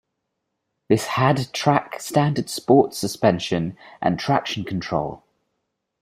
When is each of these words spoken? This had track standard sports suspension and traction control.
This 0.89 1.05
had 1.05 1.53
track 1.53 1.99
standard 2.01 2.49
sports 2.49 2.97
suspension 2.97 3.77
and 4.01 4.17
traction 4.17 4.63
control. 4.63 5.23